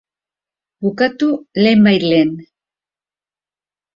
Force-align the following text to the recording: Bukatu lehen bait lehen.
Bukatu 0.83 1.27
lehen 1.61 1.81
bait 1.85 2.03
lehen. 2.09 2.31